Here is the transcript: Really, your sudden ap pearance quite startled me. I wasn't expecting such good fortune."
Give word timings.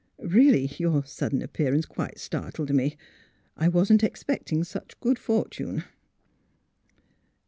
Really, 0.23 0.65
your 0.79 1.05
sudden 1.05 1.43
ap 1.43 1.53
pearance 1.53 1.87
quite 1.87 2.17
startled 2.17 2.73
me. 2.73 2.97
I 3.55 3.67
wasn't 3.67 4.03
expecting 4.03 4.63
such 4.63 4.99
good 4.99 5.19
fortune." 5.19 5.83